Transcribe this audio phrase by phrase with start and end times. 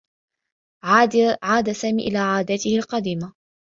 [1.43, 3.33] عاد سامي إلى عاداته القديمة.